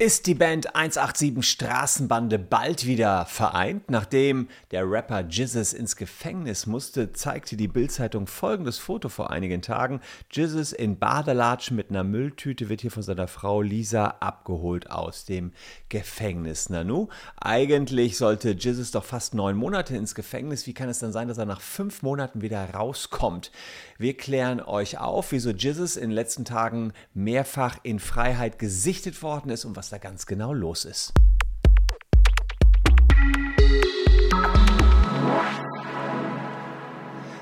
Ist 0.00 0.26
die 0.26 0.36
Band 0.36 0.76
187 0.76 1.42
Straßenbande 1.42 2.38
bald 2.38 2.86
wieder 2.86 3.26
vereint? 3.26 3.90
Nachdem 3.90 4.46
der 4.70 4.88
Rapper 4.88 5.26
Jizzes 5.28 5.72
ins 5.72 5.96
Gefängnis 5.96 6.68
musste, 6.68 7.12
zeigte 7.12 7.56
die 7.56 7.66
Bildzeitung 7.66 8.28
folgendes 8.28 8.78
Foto 8.78 9.08
vor 9.08 9.32
einigen 9.32 9.60
Tagen. 9.60 10.00
Jizzes 10.30 10.72
in 10.72 11.00
Badelatschen 11.00 11.76
mit 11.76 11.90
einer 11.90 12.04
Mülltüte 12.04 12.68
wird 12.68 12.82
hier 12.82 12.92
von 12.92 13.02
seiner 13.02 13.26
Frau 13.26 13.60
Lisa 13.60 14.06
abgeholt 14.20 14.88
aus 14.88 15.24
dem 15.24 15.50
Gefängnis. 15.88 16.70
Nanu, 16.70 17.08
eigentlich 17.34 18.16
sollte 18.18 18.50
Jizzes 18.50 18.92
doch 18.92 19.04
fast 19.04 19.34
neun 19.34 19.56
Monate 19.56 19.96
ins 19.96 20.14
Gefängnis. 20.14 20.68
Wie 20.68 20.74
kann 20.74 20.88
es 20.88 21.00
dann 21.00 21.10
sein, 21.10 21.26
dass 21.26 21.38
er 21.38 21.44
nach 21.44 21.60
fünf 21.60 22.02
Monaten 22.02 22.40
wieder 22.40 22.70
rauskommt? 22.70 23.50
Wir 23.98 24.16
klären 24.16 24.60
euch 24.60 24.98
auf, 24.98 25.32
wieso 25.32 25.50
Jizzes 25.50 25.96
in 25.96 26.10
den 26.10 26.14
letzten 26.14 26.44
Tagen 26.44 26.92
mehrfach 27.14 27.78
in 27.82 27.98
Freiheit 27.98 28.60
gesichtet 28.60 29.24
worden 29.24 29.50
ist 29.50 29.64
und 29.64 29.74
was 29.74 29.87
da 29.90 29.98
ganz 29.98 30.26
genau 30.26 30.52
los 30.52 30.84
ist. 30.84 31.12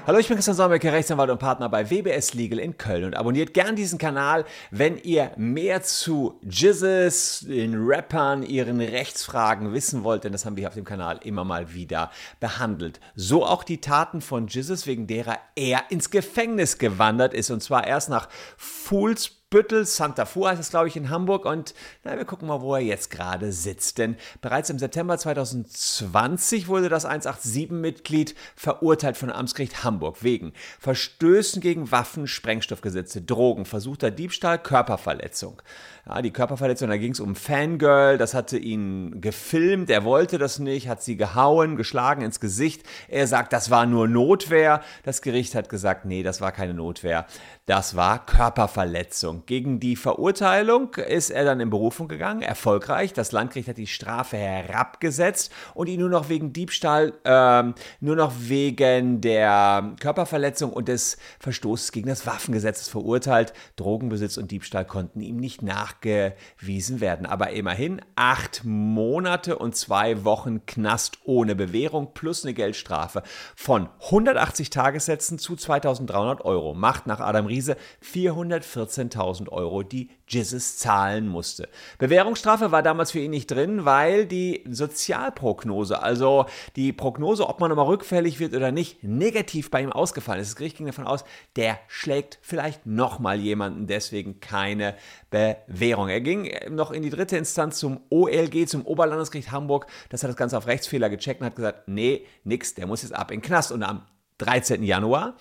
Hallo, 0.06 0.20
ich 0.20 0.28
bin 0.28 0.36
Christian 0.36 0.56
Solmecke, 0.56 0.92
Rechtsanwalt 0.92 1.30
und 1.30 1.38
Partner 1.38 1.68
bei 1.68 1.90
WBS 1.90 2.32
Legal 2.34 2.60
in 2.60 2.78
Köln 2.78 3.02
und 3.02 3.16
abonniert 3.16 3.54
gern 3.54 3.74
diesen 3.74 3.98
Kanal, 3.98 4.44
wenn 4.70 4.98
ihr 4.98 5.32
mehr 5.36 5.82
zu 5.82 6.38
Jizzes, 6.48 7.44
den 7.48 7.74
Rappern, 7.76 8.44
ihren 8.44 8.80
Rechtsfragen 8.80 9.72
wissen 9.72 10.04
wollt, 10.04 10.22
denn 10.22 10.30
das 10.30 10.46
haben 10.46 10.54
wir 10.54 10.60
hier 10.60 10.68
auf 10.68 10.74
dem 10.74 10.84
Kanal 10.84 11.18
immer 11.24 11.42
mal 11.42 11.74
wieder 11.74 12.12
behandelt. 12.38 13.00
So 13.16 13.44
auch 13.44 13.64
die 13.64 13.80
Taten 13.80 14.20
von 14.20 14.46
Jizzes, 14.46 14.86
wegen 14.86 15.08
derer 15.08 15.38
er 15.56 15.90
ins 15.90 16.10
Gefängnis 16.10 16.78
gewandert 16.78 17.34
ist 17.34 17.50
und 17.50 17.60
zwar 17.60 17.84
erst 17.84 18.08
nach 18.08 18.28
Fools 18.56 19.32
Büttel, 19.48 19.86
Santa 19.86 20.24
Fu 20.24 20.44
heißt 20.44 20.60
es, 20.60 20.70
glaube 20.70 20.88
ich, 20.88 20.96
in 20.96 21.08
Hamburg. 21.08 21.44
Und 21.44 21.72
na, 22.02 22.16
wir 22.16 22.24
gucken 22.24 22.48
mal, 22.48 22.62
wo 22.62 22.74
er 22.74 22.80
jetzt 22.80 23.12
gerade 23.12 23.52
sitzt. 23.52 23.98
Denn 23.98 24.16
bereits 24.40 24.70
im 24.70 24.80
September 24.80 25.16
2020 25.16 26.66
wurde 26.66 26.88
das 26.88 27.06
187-Mitglied 27.06 28.34
verurteilt 28.56 29.16
von 29.16 29.30
Amtsgericht 29.30 29.84
Hamburg 29.84 30.24
wegen 30.24 30.52
Verstößen 30.80 31.60
gegen 31.60 31.92
Waffen, 31.92 32.26
Sprengstoffgesetze, 32.26 33.22
Drogen, 33.22 33.66
versuchter 33.66 34.10
Diebstahl, 34.10 34.58
Körperverletzung. 34.58 35.62
Ja, 36.08 36.22
die 36.22 36.32
Körperverletzung, 36.32 36.88
da 36.88 36.96
ging 36.96 37.12
es 37.12 37.20
um 37.20 37.34
Fangirl, 37.34 38.16
das 38.16 38.32
hatte 38.32 38.58
ihn 38.58 39.20
gefilmt, 39.20 39.90
er 39.90 40.04
wollte 40.04 40.38
das 40.38 40.60
nicht, 40.60 40.86
hat 40.88 41.02
sie 41.02 41.16
gehauen, 41.16 41.76
geschlagen 41.76 42.22
ins 42.22 42.38
Gesicht. 42.38 42.84
Er 43.08 43.26
sagt, 43.26 43.52
das 43.52 43.70
war 43.70 43.86
nur 43.86 44.06
Notwehr. 44.06 44.82
Das 45.02 45.20
Gericht 45.20 45.56
hat 45.56 45.68
gesagt, 45.68 46.04
nee, 46.04 46.22
das 46.22 46.40
war 46.40 46.52
keine 46.52 46.74
Notwehr, 46.74 47.26
das 47.66 47.96
war 47.96 48.24
Körperverletzung. 48.24 49.35
Gegen 49.46 49.80
die 49.80 49.96
Verurteilung 49.96 50.94
ist 50.94 51.30
er 51.30 51.44
dann 51.44 51.60
in 51.60 51.70
Berufung 51.70 52.08
gegangen, 52.08 52.42
erfolgreich. 52.42 53.12
Das 53.12 53.32
Landgericht 53.32 53.68
hat 53.68 53.78
die 53.78 53.86
Strafe 53.86 54.36
herabgesetzt 54.36 55.52
und 55.74 55.88
ihn 55.88 56.00
nur 56.00 56.10
noch 56.10 56.28
wegen 56.28 56.52
Diebstahl, 56.52 57.14
ähm, 57.24 57.74
nur 58.00 58.16
noch 58.16 58.32
wegen 58.38 59.20
der 59.20 59.94
Körperverletzung 60.00 60.72
und 60.72 60.88
des 60.88 61.16
Verstoßes 61.40 61.92
gegen 61.92 62.08
das 62.08 62.26
Waffengesetz 62.26 62.88
verurteilt. 62.88 63.52
Drogenbesitz 63.76 64.36
und 64.36 64.50
Diebstahl 64.50 64.84
konnten 64.84 65.20
ihm 65.20 65.36
nicht 65.36 65.62
nach 65.62 65.86
nachgewiesen 65.86 67.00
werden. 67.00 67.26
Aber 67.26 67.50
immerhin 67.50 68.00
acht 68.14 68.62
Monate 68.64 69.58
und 69.58 69.76
zwei 69.76 70.24
Wochen 70.24 70.66
Knast 70.66 71.18
ohne 71.24 71.54
Bewährung 71.54 72.12
plus 72.14 72.44
eine 72.44 72.54
Geldstrafe 72.54 73.22
von 73.54 73.88
180 74.04 74.70
Tagessätzen 74.70 75.38
zu 75.38 75.56
2300 75.56 76.44
Euro 76.44 76.74
macht 76.74 77.06
nach 77.06 77.20
Adam 77.20 77.46
Riese 77.46 77.76
414.000 78.04 79.25
Euro, 79.50 79.82
die 79.82 80.10
Jizzes 80.28 80.78
zahlen 80.78 81.28
musste. 81.28 81.68
Bewährungsstrafe 81.98 82.72
war 82.72 82.82
damals 82.82 83.12
für 83.12 83.20
ihn 83.20 83.30
nicht 83.30 83.50
drin, 83.50 83.84
weil 83.84 84.26
die 84.26 84.64
Sozialprognose, 84.68 86.02
also 86.02 86.46
die 86.74 86.92
Prognose, 86.92 87.48
ob 87.48 87.60
man 87.60 87.70
nochmal 87.70 87.86
rückfällig 87.86 88.40
wird 88.40 88.54
oder 88.54 88.72
nicht, 88.72 89.02
negativ 89.02 89.70
bei 89.70 89.82
ihm 89.82 89.92
ausgefallen 89.92 90.40
ist. 90.40 90.50
Das 90.50 90.56
Gericht 90.56 90.76
ging 90.76 90.86
davon 90.86 91.06
aus, 91.06 91.24
der 91.56 91.78
schlägt 91.88 92.38
vielleicht 92.42 92.86
nochmal 92.86 93.38
jemanden, 93.38 93.86
deswegen 93.86 94.40
keine 94.40 94.94
Bewährung. 95.30 96.08
Er 96.08 96.20
ging 96.20 96.50
noch 96.70 96.90
in 96.90 97.02
die 97.02 97.10
dritte 97.10 97.36
Instanz 97.36 97.78
zum 97.78 98.00
OLG, 98.10 98.68
zum 98.68 98.86
Oberlandesgericht 98.86 99.52
Hamburg. 99.52 99.86
Das 100.08 100.22
hat 100.22 100.30
das 100.30 100.36
Ganze 100.36 100.58
auf 100.58 100.66
Rechtsfehler 100.66 101.10
gecheckt 101.10 101.40
und 101.40 101.46
hat 101.46 101.56
gesagt, 101.56 101.88
nee, 101.88 102.26
nix, 102.44 102.74
der 102.74 102.86
muss 102.86 103.02
jetzt 103.02 103.14
ab 103.14 103.30
in 103.30 103.40
den 103.40 103.46
Knast. 103.46 103.72
Und 103.72 103.82
am 103.82 104.02
13. 104.38 104.82
Januar 104.82 105.36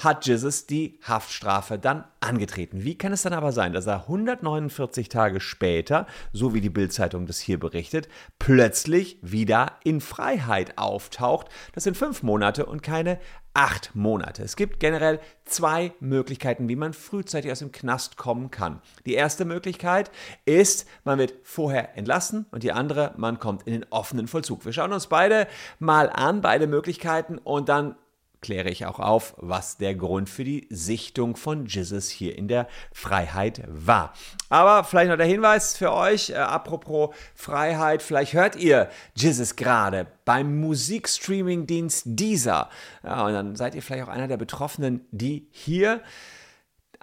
hat 0.00 0.26
Jesus 0.26 0.66
die 0.66 0.98
Haftstrafe 1.02 1.78
dann 1.78 2.04
angetreten. 2.20 2.84
Wie 2.84 2.96
kann 2.96 3.12
es 3.12 3.22
dann 3.22 3.32
aber 3.32 3.52
sein, 3.52 3.72
dass 3.72 3.86
er 3.86 4.02
149 4.02 5.08
Tage 5.08 5.40
später, 5.40 6.06
so 6.32 6.54
wie 6.54 6.60
die 6.60 6.70
Bildzeitung 6.70 7.26
das 7.26 7.38
hier 7.38 7.60
berichtet, 7.60 8.08
plötzlich 8.38 9.18
wieder 9.22 9.72
in 9.84 10.00
Freiheit 10.00 10.78
auftaucht? 10.78 11.48
Das 11.74 11.84
sind 11.84 11.96
fünf 11.96 12.22
Monate 12.22 12.66
und 12.66 12.82
keine 12.82 13.18
acht 13.52 13.94
Monate. 13.94 14.42
Es 14.42 14.56
gibt 14.56 14.80
generell 14.80 15.20
zwei 15.44 15.92
Möglichkeiten, 16.00 16.68
wie 16.68 16.76
man 16.76 16.94
frühzeitig 16.94 17.50
aus 17.50 17.58
dem 17.58 17.72
Knast 17.72 18.16
kommen 18.16 18.50
kann. 18.50 18.80
Die 19.04 19.14
erste 19.14 19.44
Möglichkeit 19.44 20.10
ist, 20.44 20.86
man 21.04 21.18
wird 21.18 21.34
vorher 21.42 21.96
entlassen 21.98 22.46
und 22.52 22.62
die 22.62 22.72
andere, 22.72 23.12
man 23.16 23.38
kommt 23.38 23.64
in 23.64 23.72
den 23.72 23.86
offenen 23.90 24.28
Vollzug. 24.28 24.64
Wir 24.64 24.72
schauen 24.72 24.92
uns 24.92 25.08
beide 25.08 25.46
mal 25.78 26.08
an, 26.08 26.40
beide 26.40 26.66
Möglichkeiten 26.66 27.38
und 27.38 27.68
dann 27.68 27.96
kläre 28.40 28.70
ich 28.70 28.86
auch 28.86 28.98
auf, 28.98 29.34
was 29.36 29.76
der 29.76 29.94
Grund 29.94 30.28
für 30.28 30.44
die 30.44 30.66
Sichtung 30.70 31.36
von 31.36 31.66
Jesus 31.66 32.08
hier 32.08 32.36
in 32.36 32.48
der 32.48 32.66
Freiheit 32.92 33.62
war. 33.66 34.14
Aber 34.48 34.84
vielleicht 34.84 35.10
noch 35.10 35.16
der 35.16 35.26
Hinweis 35.26 35.76
für 35.76 35.92
euch, 35.92 36.30
äh, 36.30 36.34
apropos 36.34 37.14
Freiheit, 37.34 38.02
vielleicht 38.02 38.32
hört 38.32 38.56
ihr 38.56 38.88
Jesus 39.14 39.56
gerade 39.56 40.06
beim 40.24 40.60
Musikstreaming-Dienst 40.60 42.02
Deezer. 42.06 42.70
Ja, 43.02 43.26
und 43.26 43.32
dann 43.32 43.56
seid 43.56 43.74
ihr 43.74 43.82
vielleicht 43.82 44.04
auch 44.04 44.12
einer 44.12 44.28
der 44.28 44.36
Betroffenen, 44.36 45.06
die 45.10 45.48
hier 45.50 46.00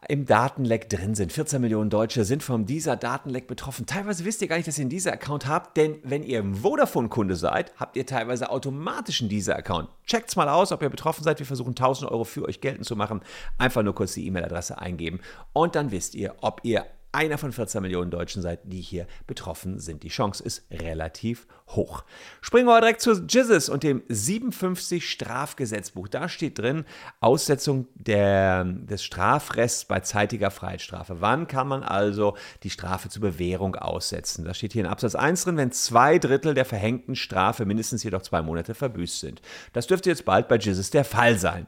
im 0.07 0.25
Datenleck 0.25 0.89
drin 0.89 1.15
sind. 1.15 1.33
14 1.33 1.59
Millionen 1.59 1.89
Deutsche 1.89 2.23
sind 2.23 2.43
vom 2.43 2.65
dieser 2.65 2.95
Datenleck 2.95 3.47
betroffen. 3.47 3.85
Teilweise 3.85 4.25
wisst 4.25 4.41
ihr 4.41 4.47
gar 4.47 4.57
nicht, 4.57 4.67
dass 4.67 4.77
ihr 4.77 4.83
einen 4.83 4.89
dieser 4.89 5.13
Account 5.13 5.47
habt, 5.47 5.75
denn 5.75 5.97
wenn 6.03 6.23
ihr 6.23 6.43
Vodafone-Kunde 6.43 7.35
seid, 7.35 7.73
habt 7.77 7.97
ihr 7.97 8.05
teilweise 8.05 8.49
automatisch 8.49 9.21
einen 9.21 9.29
dieser 9.29 9.55
Account. 9.55 9.89
Checkt's 10.05 10.35
mal 10.35 10.49
aus, 10.49 10.71
ob 10.71 10.81
ihr 10.81 10.89
betroffen 10.89 11.23
seid. 11.23 11.39
Wir 11.39 11.45
versuchen 11.45 11.71
1000 11.71 12.11
Euro 12.11 12.23
für 12.23 12.45
euch 12.45 12.61
geltend 12.61 12.85
zu 12.85 12.95
machen. 12.95 13.21
Einfach 13.57 13.83
nur 13.83 13.95
kurz 13.95 14.13
die 14.13 14.25
E-Mail-Adresse 14.27 14.77
eingeben 14.77 15.19
und 15.53 15.75
dann 15.75 15.91
wisst 15.91 16.13
ihr, 16.15 16.35
ob 16.41 16.61
ihr 16.63 16.85
einer 17.17 17.39
von 17.39 17.51
14 17.51 17.81
Millionen 17.81 18.11
Deutschen 18.11 18.43
seid, 18.43 18.59
die 18.65 18.79
hier 18.79 19.07
betroffen 19.25 19.79
sind. 19.79 20.03
Die 20.03 20.09
Chance 20.09 20.43
ist 20.43 20.61
relativ 20.69 21.47
hoch. 21.69 22.03
Springen 22.41 22.67
wir 22.67 22.79
direkt 22.79 23.01
zu 23.01 23.13
Jizzes 23.13 23.69
und 23.69 23.81
dem 23.81 24.03
57 24.07 25.09
Strafgesetzbuch. 25.09 26.09
Da 26.09 26.29
steht 26.29 26.59
drin 26.59 26.85
Aussetzung 27.19 27.87
der, 27.95 28.65
des 28.65 29.03
Strafrests 29.03 29.85
bei 29.85 29.99
zeitiger 30.01 30.51
Freiheitsstrafe. 30.51 31.19
Wann 31.19 31.47
kann 31.47 31.67
man 31.67 31.81
also 31.81 32.37
die 32.61 32.69
Strafe 32.69 33.09
zur 33.09 33.23
Bewährung 33.23 33.75
aussetzen? 33.75 34.45
Da 34.45 34.53
steht 34.53 34.73
hier 34.73 34.83
in 34.83 34.89
Absatz 34.89 35.15
1 35.15 35.43
drin, 35.45 35.57
wenn 35.57 35.71
zwei 35.71 36.19
Drittel 36.19 36.53
der 36.53 36.65
verhängten 36.65 37.15
Strafe 37.15 37.65
mindestens 37.65 38.03
jedoch 38.03 38.21
zwei 38.21 38.43
Monate 38.43 38.75
verbüßt 38.75 39.19
sind. 39.19 39.41
Das 39.73 39.87
dürfte 39.87 40.11
jetzt 40.11 40.23
bald 40.23 40.47
bei 40.47 40.57
Jizzes 40.57 40.91
der 40.91 41.03
Fall 41.03 41.39
sein. 41.39 41.65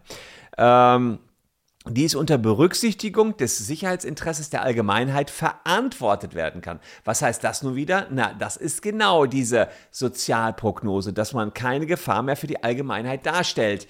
Ähm, 0.60 1.18
dies 1.90 2.16
unter 2.16 2.38
Berücksichtigung 2.38 3.38
des 3.38 3.58
Sicherheitsinteresses 3.58 4.50
der 4.50 4.64
Allgemeinheit 4.64 5.30
verantwortet 5.30 6.36
werden 6.36 6.62
kann. 6.62 6.80
Was 7.04 7.22
heißt 7.22 7.44
das 7.44 7.64
nun 7.64 7.76
wieder? 7.76 8.08
Na, 8.12 8.34
das 8.34 8.58
ist 8.58 8.82
genau 8.82 9.26
diese 9.26 9.68
Sozialprognose, 9.92 11.14
dass 11.14 11.34
man 11.34 11.54
keine 11.54 11.86
Gefahr 11.86 12.24
mehr 12.24 12.38
für 12.38 12.48
die 12.48 12.64
Allgemeinheit 12.64 13.26
darstellt. 13.26 13.88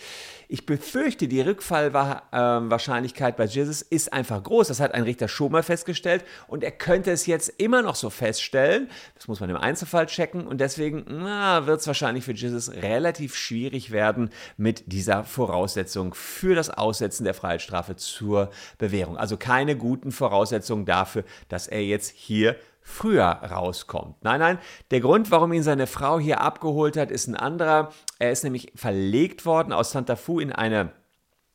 Ich 0.52 0.66
befürchte, 0.66 1.28
die 1.28 1.42
Rückfallwahrscheinlichkeit 1.42 3.38
bei 3.38 3.46
Jesus 3.46 3.84
ist 3.84 4.12
einfach 4.12 4.42
groß. 4.42 4.70
Das 4.70 4.80
hat 4.80 4.96
ein 4.96 5.04
Richter 5.04 5.28
schon 5.28 5.52
mal 5.52 5.62
festgestellt 5.62 6.26
und 6.48 6.64
er 6.64 6.72
könnte 6.72 7.12
es 7.12 7.28
jetzt 7.28 7.50
immer 7.58 7.84
noch 7.84 7.94
so 7.94 8.10
feststellen. 8.10 8.90
Das 9.14 9.28
muss 9.28 9.42
man 9.42 9.52
im 9.52 9.58
Einzelfall 9.58 10.08
checken 10.08 10.48
und 10.48 10.60
deswegen 10.60 11.06
wird 11.06 11.82
es 11.82 11.86
wahrscheinlich 11.86 12.24
für 12.24 12.34
Jesus 12.34 12.72
relativ 12.72 13.36
schwierig 13.36 13.92
werden 13.92 14.32
mit 14.58 14.92
dieser 14.92 15.24
Voraussetzung 15.24 16.16
für 16.16 16.56
das 16.56 16.72
Aussetzen 16.72 17.26
der 17.26 17.36
Freiheitsstrafe 17.36 17.89
zur 17.96 18.50
Bewährung. 18.78 19.18
Also 19.18 19.38
keine 19.38 19.76
guten 19.76 20.12
Voraussetzungen 20.12 20.86
dafür, 20.86 21.24
dass 21.48 21.68
er 21.68 21.84
jetzt 21.84 22.10
hier 22.16 22.56
früher 22.82 23.26
rauskommt. 23.26 24.24
Nein, 24.24 24.40
nein, 24.40 24.60
der 24.92 25.00
Grund, 25.00 25.32
warum 25.32 25.54
ihn 25.54 25.64
seine 25.64 25.88
Frau 25.88 26.20
hier 26.20 26.42
abgeholt 26.42 26.98
hat, 26.98 27.12
ist 27.12 27.28
ein 27.28 27.36
anderer. 27.36 27.92
Er 28.18 28.32
ist 28.32 28.44
nämlich 28.44 28.72
verlegt 28.76 29.46
worden 29.46 29.74
aus 29.74 29.92
Santa 29.92 30.16
Fu 30.16 30.40
in 30.40 30.52
eine 30.52 30.92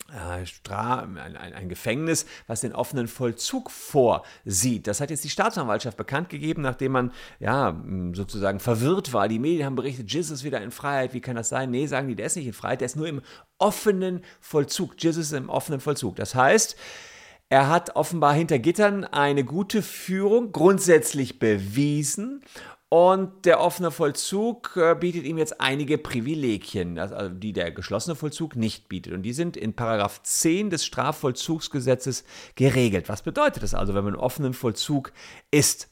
ein, 0.09 1.37
ein, 1.37 1.69
Gefängnis, 1.69 2.27
was 2.47 2.61
den 2.61 2.75
offenen 2.75 3.09
Vollzug 3.09 3.71
vorsieht. 3.71 4.87
Das 4.87 5.01
hat 5.01 5.11
jetzt 5.11 5.25
die 5.25 5.31
Staatsanwaltschaft 5.31 5.97
bekannt 5.97 6.29
gegeben, 6.29 6.63
nachdem 6.63 6.93
man 6.93 7.13
ja 7.41 7.83
sozusagen 8.13 8.61
verwirrt 8.61 9.13
war. 9.13 9.29
Die 9.29 9.39
Medien 9.39 9.65
haben 9.65 9.77
berichtet, 9.77 10.13
Jizz 10.13 10.31
ist 10.31 10.45
wieder 10.45 10.61
in 10.61 10.71
Freiheit. 10.71 11.15
Wie 11.15 11.21
kann 11.21 11.37
das 11.37 11.49
sein? 11.49 11.71
Nee, 11.71 11.87
sagen 11.87 12.09
die, 12.09 12.15
der 12.15 12.27
ist 12.27 12.37
nicht 12.37 12.47
in 12.47 12.53
Freiheit, 12.53 12.81
der 12.81 12.87
ist 12.87 12.97
nur 12.97 13.09
im 13.09 13.23
offenen 13.59 14.23
Vollzug. 14.41 14.95
Jizz 14.99 15.17
ist 15.17 15.33
im 15.33 15.49
offenen 15.49 15.81
Vollzug. 15.81 16.17
Das 16.17 16.35
heißt, 16.35 16.77
Er 17.51 17.69
hat 17.69 17.95
offenbar 17.95 18.33
hinter 18.35 18.59
Gittern 18.59 19.05
eine 19.05 19.45
gute 19.45 19.83
Führung 19.83 20.51
grundsätzlich 20.51 21.39
bewiesen 21.39 22.43
und 22.95 23.45
der 23.45 23.59
offene 23.59 23.91
Vollzug 23.91 24.77
äh, 24.77 24.95
bietet 24.95 25.25
ihm 25.25 25.37
jetzt 25.37 25.61
einige 25.61 25.99
Privilegien, 25.99 26.97
also 27.01 27.29
die 27.29 27.53
der 27.53 27.73
geschlossene 27.73 28.15
Vollzug 28.15 28.55
nicht 28.55 28.89
bietet. 28.89 29.15
Und 29.15 29.23
die 29.23 29.33
sind 29.33 29.57
in 29.57 29.75
Paragraph 29.75 30.23
10 30.23 30.71
des 30.71 30.85
Strafvollzugsgesetzes 30.85 32.23
geregelt. 32.55 33.09
Was 33.09 33.23
bedeutet 33.23 33.65
das 33.65 33.75
also, 33.75 33.95
wenn 33.95 34.05
man 34.05 34.15
im 34.15 34.21
offenen 34.21 34.55
Vollzug 34.55 35.13
ist? 35.51 35.91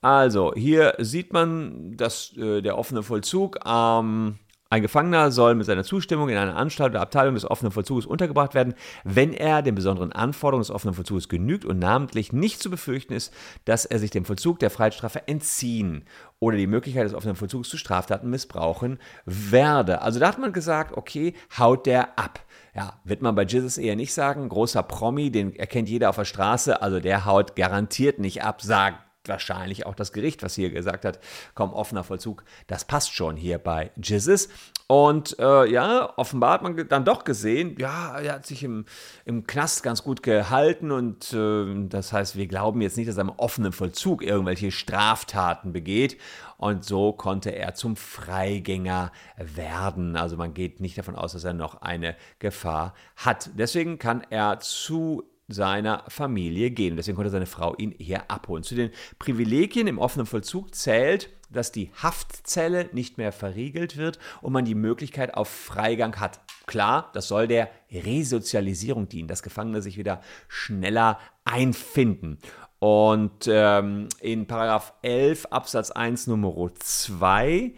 Also, 0.00 0.54
hier 0.54 0.94
sieht 0.98 1.32
man, 1.32 1.96
dass 1.96 2.36
äh, 2.36 2.62
der 2.62 2.78
offene 2.78 3.02
Vollzug 3.02 3.58
ähm, 3.66 4.38
ein 4.74 4.82
Gefangener 4.82 5.30
soll 5.30 5.54
mit 5.54 5.66
seiner 5.66 5.84
Zustimmung 5.84 6.28
in 6.28 6.36
einer 6.36 6.56
Anstalt 6.56 6.90
oder 6.90 7.00
Abteilung 7.00 7.34
des 7.34 7.48
offenen 7.48 7.70
Vollzuges 7.70 8.06
untergebracht 8.06 8.54
werden, 8.54 8.74
wenn 9.04 9.32
er 9.32 9.62
den 9.62 9.76
besonderen 9.76 10.10
Anforderungen 10.10 10.62
des 10.62 10.70
offenen 10.72 10.94
Vollzuges 10.94 11.28
genügt 11.28 11.64
und 11.64 11.78
namentlich 11.78 12.32
nicht 12.32 12.60
zu 12.60 12.70
befürchten 12.70 13.12
ist, 13.12 13.32
dass 13.64 13.84
er 13.84 14.00
sich 14.00 14.10
dem 14.10 14.24
Vollzug 14.24 14.58
der 14.58 14.70
Freiheitsstrafe 14.70 15.28
entziehen 15.28 16.04
oder 16.40 16.56
die 16.56 16.66
Möglichkeit 16.66 17.04
des 17.04 17.14
offenen 17.14 17.36
Vollzugs 17.36 17.68
zu 17.68 17.76
Straftaten 17.76 18.28
missbrauchen 18.28 18.98
werde. 19.26 20.02
Also 20.02 20.18
da 20.18 20.26
hat 20.26 20.38
man 20.38 20.52
gesagt, 20.52 20.96
okay, 20.96 21.34
haut 21.56 21.86
der 21.86 22.18
ab. 22.18 22.40
Ja, 22.74 23.00
wird 23.04 23.22
man 23.22 23.36
bei 23.36 23.44
Jesus 23.44 23.78
eher 23.78 23.94
nicht 23.94 24.12
sagen. 24.12 24.48
Großer 24.48 24.82
Promi, 24.82 25.30
den 25.30 25.54
erkennt 25.54 25.88
jeder 25.88 26.10
auf 26.10 26.16
der 26.16 26.24
Straße, 26.24 26.82
also 26.82 26.98
der 26.98 27.24
haut 27.24 27.54
garantiert 27.54 28.18
nicht 28.18 28.42
ab, 28.42 28.60
sagt 28.60 29.03
wahrscheinlich 29.28 29.86
auch 29.86 29.94
das 29.94 30.12
Gericht, 30.12 30.42
was 30.42 30.54
hier 30.54 30.70
gesagt 30.70 31.04
hat, 31.04 31.18
komm, 31.54 31.72
offener 31.72 32.04
Vollzug, 32.04 32.44
das 32.66 32.84
passt 32.84 33.14
schon 33.14 33.36
hier 33.36 33.58
bei 33.58 33.90
Jizzes. 33.96 34.48
Und 34.86 35.38
äh, 35.38 35.66
ja, 35.66 36.12
offenbar 36.18 36.52
hat 36.52 36.62
man 36.62 36.88
dann 36.88 37.06
doch 37.06 37.24
gesehen, 37.24 37.76
ja, 37.78 38.18
er 38.18 38.34
hat 38.34 38.46
sich 38.46 38.62
im, 38.62 38.84
im 39.24 39.46
Knast 39.46 39.82
ganz 39.82 40.02
gut 40.02 40.22
gehalten 40.22 40.90
und 40.90 41.32
äh, 41.32 41.88
das 41.88 42.12
heißt, 42.12 42.36
wir 42.36 42.46
glauben 42.46 42.82
jetzt 42.82 42.98
nicht, 42.98 43.08
dass 43.08 43.16
er 43.16 43.22
im 43.22 43.30
offenen 43.30 43.72
Vollzug 43.72 44.22
irgendwelche 44.22 44.70
Straftaten 44.70 45.72
begeht. 45.72 46.18
Und 46.56 46.84
so 46.84 47.12
konnte 47.12 47.50
er 47.50 47.74
zum 47.74 47.96
Freigänger 47.96 49.10
werden. 49.36 50.16
Also 50.16 50.36
man 50.36 50.54
geht 50.54 50.80
nicht 50.80 50.96
davon 50.96 51.16
aus, 51.16 51.32
dass 51.32 51.44
er 51.44 51.52
noch 51.52 51.82
eine 51.82 52.16
Gefahr 52.38 52.94
hat. 53.16 53.50
Deswegen 53.54 53.98
kann 53.98 54.22
er 54.30 54.60
zu 54.60 55.24
seiner 55.48 56.04
Familie 56.08 56.70
gehen. 56.70 56.96
Deswegen 56.96 57.16
konnte 57.16 57.30
seine 57.30 57.46
Frau 57.46 57.74
ihn 57.76 57.92
eher 57.92 58.30
abholen. 58.30 58.62
Zu 58.62 58.74
den 58.74 58.90
Privilegien 59.18 59.86
im 59.86 59.98
offenen 59.98 60.26
Vollzug 60.26 60.74
zählt, 60.74 61.28
dass 61.50 61.72
die 61.72 61.90
Haftzelle 62.02 62.88
nicht 62.92 63.18
mehr 63.18 63.32
verriegelt 63.32 63.96
wird 63.96 64.18
und 64.42 64.52
man 64.52 64.64
die 64.64 64.74
Möglichkeit 64.74 65.34
auf 65.34 65.48
Freigang 65.48 66.16
hat. 66.16 66.40
Klar, 66.66 67.10
das 67.12 67.28
soll 67.28 67.46
der 67.46 67.70
Resozialisierung 67.92 69.08
dienen, 69.08 69.28
dass 69.28 69.42
Gefangene 69.42 69.82
sich 69.82 69.96
wieder 69.98 70.20
schneller 70.48 71.18
einfinden. 71.44 72.38
Und 72.78 73.48
ähm, 73.48 74.08
in 74.20 74.46
Paragraph 74.46 74.94
11 75.02 75.46
Absatz 75.46 75.90
1 75.90 76.26
Nummer 76.26 76.70
2 76.74 77.72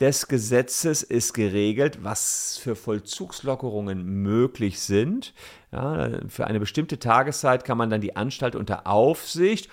des 0.00 0.28
Gesetzes 0.28 1.02
ist 1.02 1.32
geregelt, 1.32 1.98
was 2.02 2.58
für 2.58 2.76
Vollzugslockerungen 2.76 4.04
möglich 4.04 4.80
sind. 4.80 5.32
Ja, 5.76 6.08
für 6.28 6.46
eine 6.46 6.58
bestimmte 6.58 6.98
Tageszeit 6.98 7.64
kann 7.64 7.76
man 7.76 7.90
dann 7.90 8.00
die 8.00 8.16
Anstalt 8.16 8.56
unter 8.56 8.86
Aufsicht 8.86 9.68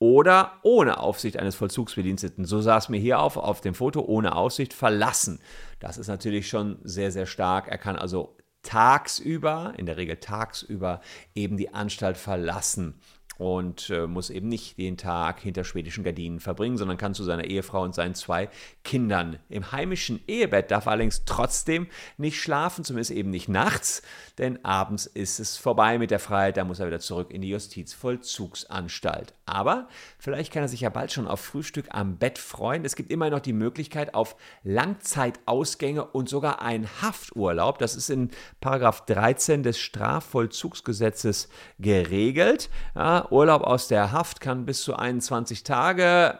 oder 0.00 0.54
ohne 0.64 0.98
Aufsicht 0.98 1.38
eines 1.38 1.54
Vollzugsbediensteten, 1.54 2.44
so 2.44 2.60
sah 2.60 2.76
es 2.76 2.88
mir 2.88 2.98
hier 2.98 3.20
auf, 3.20 3.36
auf 3.36 3.60
dem 3.60 3.74
Foto, 3.74 4.00
ohne 4.00 4.34
Aufsicht 4.34 4.74
verlassen. 4.74 5.38
Das 5.78 5.96
ist 5.96 6.08
natürlich 6.08 6.48
schon 6.48 6.78
sehr, 6.82 7.12
sehr 7.12 7.26
stark. 7.26 7.68
Er 7.68 7.78
kann 7.78 7.94
also 7.94 8.36
tagsüber, 8.62 9.74
in 9.76 9.86
der 9.86 9.96
Regel 9.96 10.16
tagsüber, 10.16 11.00
eben 11.36 11.56
die 11.56 11.72
Anstalt 11.72 12.16
verlassen 12.16 13.00
und 13.38 13.90
äh, 13.90 14.06
muss 14.06 14.30
eben 14.30 14.48
nicht 14.48 14.78
den 14.78 14.96
Tag 14.96 15.40
hinter 15.40 15.64
schwedischen 15.64 16.04
Gardinen 16.04 16.40
verbringen, 16.40 16.76
sondern 16.76 16.96
kann 16.96 17.14
zu 17.14 17.24
seiner 17.24 17.44
Ehefrau 17.44 17.82
und 17.82 17.94
seinen 17.94 18.14
zwei 18.14 18.48
Kindern. 18.84 19.38
Im 19.48 19.72
heimischen 19.72 20.20
Ehebett 20.26 20.70
darf 20.70 20.86
er 20.86 20.92
allerdings 20.92 21.24
trotzdem 21.24 21.86
nicht 22.16 22.40
schlafen, 22.40 22.84
zumindest 22.84 23.10
eben 23.10 23.30
nicht 23.30 23.48
nachts, 23.48 24.02
denn 24.38 24.64
abends 24.64 25.06
ist 25.06 25.40
es 25.40 25.56
vorbei 25.56 25.98
mit 25.98 26.10
der 26.10 26.18
Freiheit, 26.18 26.56
da 26.56 26.64
muss 26.64 26.80
er 26.80 26.86
wieder 26.86 27.00
zurück 27.00 27.30
in 27.30 27.42
die 27.42 27.50
Justizvollzugsanstalt. 27.50 29.34
Aber 29.46 29.88
vielleicht 30.18 30.52
kann 30.52 30.62
er 30.62 30.68
sich 30.68 30.80
ja 30.80 30.88
bald 30.88 31.12
schon 31.12 31.26
auf 31.26 31.40
Frühstück 31.40 31.86
am 31.90 32.16
Bett 32.16 32.38
freuen. 32.38 32.84
Es 32.84 32.96
gibt 32.96 33.10
immer 33.10 33.30
noch 33.30 33.40
die 33.40 33.52
Möglichkeit 33.52 34.14
auf 34.14 34.36
Langzeitausgänge 34.62 36.04
und 36.04 36.28
sogar 36.28 36.62
einen 36.62 36.88
Hafturlaub. 37.02 37.78
Das 37.78 37.94
ist 37.94 38.10
in 38.10 38.30
Paragraph 38.60 39.04
13 39.06 39.62
des 39.62 39.78
Strafvollzugsgesetzes 39.78 41.48
geregelt. 41.78 42.70
Ja, 42.94 43.18
Urlaub 43.30 43.62
aus 43.62 43.88
der 43.88 44.12
Haft 44.12 44.40
kann 44.40 44.66
bis 44.66 44.82
zu 44.82 44.96
21 44.96 45.64
Tage 45.64 46.38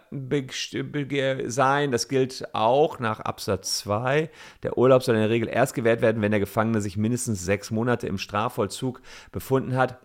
sein. 1.46 1.92
Das 1.92 2.08
gilt 2.08 2.54
auch 2.54 2.98
nach 2.98 3.20
Absatz 3.20 3.78
2. 3.78 4.30
Der 4.62 4.78
Urlaub 4.78 5.02
soll 5.02 5.14
in 5.14 5.20
der 5.22 5.30
Regel 5.30 5.48
erst 5.48 5.74
gewährt 5.74 6.00
werden, 6.00 6.22
wenn 6.22 6.30
der 6.30 6.40
Gefangene 6.40 6.80
sich 6.80 6.96
mindestens 6.96 7.44
sechs 7.44 7.70
Monate 7.70 8.06
im 8.06 8.18
Strafvollzug 8.18 9.02
befunden 9.32 9.76
hat. 9.76 9.98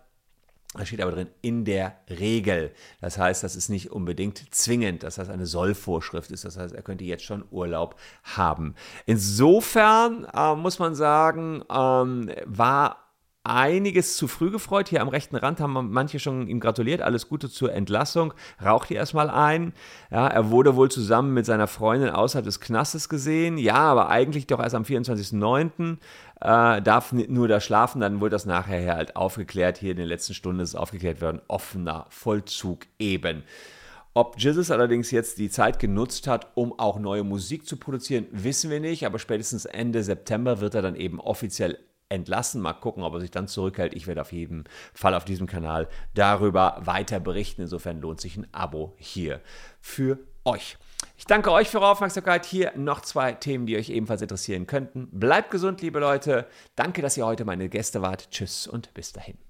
Da 0.74 0.86
steht 0.86 1.00
aber 1.00 1.10
drin, 1.10 1.28
in 1.42 1.64
der 1.64 1.96
Regel. 2.08 2.72
Das 3.00 3.18
heißt, 3.18 3.42
das 3.42 3.56
ist 3.56 3.70
nicht 3.70 3.90
unbedingt 3.90 4.54
zwingend. 4.54 5.02
Das 5.02 5.18
heißt, 5.18 5.28
eine 5.28 5.46
Sollvorschrift 5.46 6.30
ist. 6.30 6.44
Das 6.44 6.56
heißt, 6.56 6.74
er 6.74 6.82
könnte 6.82 7.04
jetzt 7.04 7.24
schon 7.24 7.44
Urlaub 7.50 7.96
haben. 8.22 8.76
Insofern 9.04 10.28
äh, 10.32 10.54
muss 10.54 10.78
man 10.78 10.94
sagen, 10.94 11.64
ähm, 11.68 12.30
war 12.44 13.09
einiges 13.42 14.16
zu 14.16 14.28
früh 14.28 14.50
gefreut. 14.50 14.88
Hier 14.88 15.00
am 15.00 15.08
rechten 15.08 15.36
Rand 15.36 15.60
haben 15.60 15.90
manche 15.92 16.18
schon 16.18 16.46
ihm 16.46 16.60
gratuliert. 16.60 17.00
Alles 17.00 17.28
Gute 17.28 17.48
zur 17.48 17.72
Entlassung. 17.72 18.34
Raucht 18.62 18.88
hier 18.88 18.98
erstmal 18.98 19.30
ein. 19.30 19.72
Ja, 20.10 20.26
er 20.26 20.50
wurde 20.50 20.76
wohl 20.76 20.90
zusammen 20.90 21.32
mit 21.32 21.46
seiner 21.46 21.66
Freundin 21.66 22.10
außerhalb 22.10 22.44
des 22.44 22.60
Knastes 22.60 23.08
gesehen. 23.08 23.56
Ja, 23.56 23.76
aber 23.76 24.10
eigentlich 24.10 24.46
doch 24.46 24.60
erst 24.60 24.74
am 24.74 24.82
24.09. 24.82 25.96
Äh, 26.40 26.82
darf 26.82 27.12
nur 27.12 27.48
da 27.48 27.60
schlafen. 27.60 28.00
Dann 28.00 28.20
wurde 28.20 28.30
das 28.30 28.46
nachher 28.46 28.94
halt 28.94 29.16
aufgeklärt. 29.16 29.78
Hier 29.78 29.92
in 29.92 29.96
den 29.96 30.08
letzten 30.08 30.34
Stunden 30.34 30.60
ist 30.60 30.70
es 30.70 30.76
aufgeklärt 30.76 31.22
worden. 31.22 31.40
Offener 31.48 32.06
Vollzug 32.10 32.80
eben. 32.98 33.42
Ob 34.12 34.38
Jesus 34.38 34.70
allerdings 34.70 35.12
jetzt 35.12 35.38
die 35.38 35.50
Zeit 35.50 35.78
genutzt 35.78 36.26
hat, 36.26 36.48
um 36.56 36.76
auch 36.78 36.98
neue 36.98 37.22
Musik 37.22 37.64
zu 37.64 37.76
produzieren, 37.76 38.26
wissen 38.32 38.68
wir 38.68 38.80
nicht. 38.80 39.06
Aber 39.06 39.18
spätestens 39.18 39.64
Ende 39.64 40.02
September 40.02 40.60
wird 40.60 40.74
er 40.74 40.82
dann 40.82 40.96
eben 40.96 41.20
offiziell 41.20 41.78
entlassen. 42.10 42.60
Mal 42.60 42.74
gucken, 42.74 43.02
ob 43.02 43.14
er 43.14 43.20
sich 43.20 43.30
dann 43.30 43.48
zurückhält. 43.48 43.94
Ich 43.94 44.06
werde 44.06 44.20
auf 44.20 44.32
jeden 44.32 44.64
Fall 44.92 45.14
auf 45.14 45.24
diesem 45.24 45.46
Kanal 45.46 45.88
darüber 46.14 46.78
weiter 46.84 47.20
berichten. 47.20 47.62
Insofern 47.62 48.00
lohnt 48.00 48.20
sich 48.20 48.36
ein 48.36 48.46
Abo 48.52 48.94
hier 48.98 49.40
für 49.80 50.18
euch. 50.44 50.76
Ich 51.16 51.24
danke 51.24 51.52
euch 51.52 51.68
für 51.68 51.78
eure 51.78 51.90
Aufmerksamkeit. 51.90 52.44
Hier 52.44 52.72
noch 52.76 53.00
zwei 53.00 53.32
Themen, 53.32 53.66
die 53.66 53.76
euch 53.76 53.90
ebenfalls 53.90 54.22
interessieren 54.22 54.66
könnten. 54.66 55.08
Bleibt 55.12 55.50
gesund, 55.50 55.80
liebe 55.80 56.00
Leute. 56.00 56.46
Danke, 56.76 57.02
dass 57.02 57.16
ihr 57.16 57.26
heute 57.26 57.44
meine 57.44 57.68
Gäste 57.68 58.02
wart. 58.02 58.30
Tschüss 58.30 58.66
und 58.66 58.92
bis 58.94 59.12
dahin. 59.12 59.49